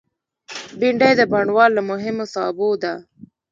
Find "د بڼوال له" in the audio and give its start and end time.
1.17-1.81